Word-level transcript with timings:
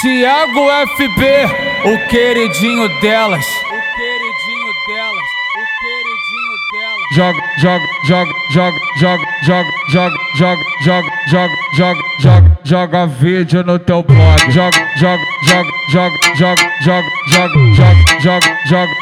Tiago 0.00 0.66
FB, 0.96 1.22
o 1.84 2.08
queridinho 2.08 2.88
delas. 3.00 3.44
O 3.44 3.80
queridinho 3.96 4.72
delas. 4.86 5.28
O 5.56 5.64
queridinho 5.78 6.56
delas. 6.72 7.04
Joga, 7.14 7.42
joga, 7.58 7.84
joga, 8.06 8.32
joga, 8.48 8.78
joga, 8.96 9.26
joga, 9.44 9.70
joga, 9.92 10.16
joga, 10.38 10.64
joga, 10.80 11.12
joga, 11.28 11.54
joga, 11.76 12.02
joga, 12.18 12.58
joga 12.64 13.06
vídeo 13.06 13.62
no 13.62 13.78
teu 13.78 14.02
blog. 14.02 14.40
Joga, 14.50 14.78
joga, 14.96 15.22
joga, 15.46 15.70
joga, 15.90 16.16
joga, 16.34 16.38
joga, 16.38 16.62
joga, 16.86 17.10
joga, 17.28 17.58
joga, 17.76 18.09
joga, 18.22 18.46
joga, 18.66 18.92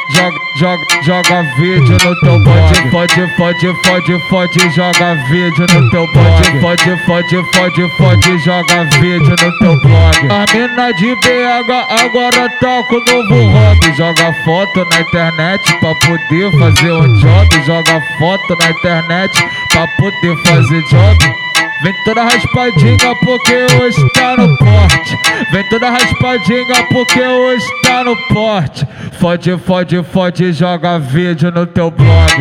joga, 0.56 0.84
joga 1.02 1.42
vídeo 1.56 1.96
no 2.04 2.20
teu 2.20 2.38
blog. 2.40 2.90
Pode, 2.90 3.26
pode, 3.36 3.72
pode, 3.82 4.18
pode, 4.28 4.70
joga 4.70 5.14
vídeo 5.28 5.66
no 5.72 5.90
teu 5.90 6.06
blog. 6.12 6.60
Pode, 6.60 6.96
pode, 7.06 7.42
pode, 7.52 7.88
pode, 7.96 8.38
joga 8.38 8.84
vídeo 9.00 9.30
no 9.30 9.58
teu 9.58 9.80
blog. 9.80 10.16
A 10.30 10.44
mina 10.54 10.92
de 10.92 11.14
BH 11.16 11.70
agora 12.04 12.48
tá 12.60 12.82
com 12.84 13.00
novo 13.10 13.50
hobby. 13.50 13.96
Joga 13.96 14.32
foto 14.44 14.86
na 14.90 15.00
internet 15.00 15.60
pra 15.80 15.94
poder 15.94 16.50
fazer 16.58 16.92
um 16.92 17.14
job. 17.14 17.64
Joga 17.66 18.02
foto 18.18 18.56
na 18.60 18.70
internet 18.70 19.32
pra 19.70 19.86
poder 19.98 20.36
fazer 20.44 20.82
job. 20.90 21.38
Vem 21.80 21.94
toda 22.04 22.24
raspadinha 22.24 23.14
porque 23.24 23.66
hoje 23.80 24.08
tá 24.12 24.36
no 24.36 24.56
porte. 24.58 25.16
Vem 25.52 25.68
toda 25.68 25.90
raspadinha 25.90 26.84
porque 26.90 27.22
hoje 27.22 27.64
tá 27.84 28.02
no 28.02 28.16
porte. 28.34 28.84
Fode, 29.18 29.58
fode, 29.58 30.00
fode, 30.12 30.52
joga 30.52 30.96
vídeo 31.00 31.50
no 31.50 31.66
teu 31.66 31.90
blog. 31.90 32.32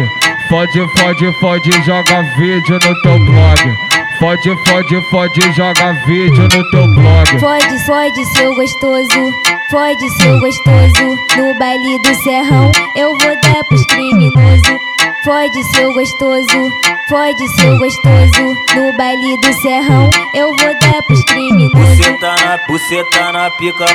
Fode, 0.47 0.85
fode, 0.95 1.39
fode, 1.39 1.71
joga 1.83 2.21
vídeo 2.37 2.73
no 2.75 3.01
teu 3.01 3.17
blog. 3.25 3.75
Fode, 4.19 4.55
fode, 4.67 5.01
fode, 5.09 5.53
joga 5.53 5.93
vídeo 6.05 6.43
no 6.43 6.69
teu 6.69 6.87
blog. 6.93 7.39
Fode, 7.39 7.85
fode, 7.85 8.25
seu 8.35 8.53
gostoso. 8.53 9.31
Fode, 9.71 10.09
seu 10.21 10.39
gostoso. 10.39 11.15
No 11.35 11.57
baile 11.57 12.01
do 12.03 12.13
serrão, 12.23 12.71
eu 12.95 13.09
vou 13.17 13.35
dar 13.41 13.63
pros 13.67 13.85
criminosos. 13.87 14.79
Fode, 15.25 15.63
seu 15.75 15.91
gostoso. 15.93 16.69
Fode, 17.09 17.47
seu 17.59 17.75
gostoso. 17.79 18.55
No 18.75 18.95
baile 18.95 19.41
do 19.41 19.53
serrão, 19.61 20.09
eu 20.35 20.55
vou 20.55 20.73
dar 20.79 21.01
pros 21.07 21.23
criminosos. 21.23 21.97
Buceta 21.97 22.35
na, 22.45 22.57
buceta 22.67 23.31
na 23.31 23.49
pica, 23.49 23.85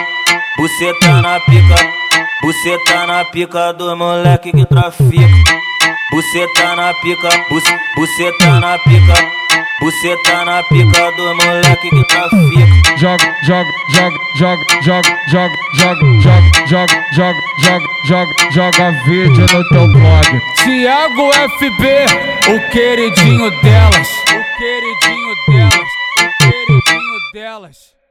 buceta 0.57 1.23
na 1.23 1.41
pica, 1.41 2.02
buceta 2.43 3.07
na 3.07 3.25
pica 3.25 3.73
do 3.73 3.97
moleque 3.97 4.53
que 4.53 4.65
trafica. 4.67 5.29
Buceta 6.13 6.77
na 6.77 6.93
pica, 7.03 7.29
buce- 7.49 7.79
buceta 7.97 8.61
na 8.61 8.79
pica, 8.79 9.15
buceta 9.81 10.45
na 10.45 10.63
pica 10.65 11.11
do 11.17 11.35
moleque 11.35 11.89
que 11.91 12.05
trafica. 12.05 12.97
joga, 12.99 13.35
joga, 13.47 13.71
joga, 13.97 14.17
joga, 14.39 14.63
joga, 14.83 15.17
joga, 15.31 15.57
joga, 15.81 16.07
joga, 16.69 16.87
joga, 17.17 17.41
joga, 17.57 17.87
joga, 18.07 18.33
joga 18.53 18.91
vídeo 19.07 19.47
no 19.53 19.69
teu 19.71 19.89
blog. 19.89 20.41
Tiago 20.63 21.31
FB, 21.33 21.83
o 22.55 22.71
queridinho 22.71 23.51
delas. 23.63 24.09
O 24.29 24.59
queridinho 24.59 25.35
delas. 25.49 25.89
O 26.19 26.45
queridinho 26.45 27.33
delas. 27.33 28.02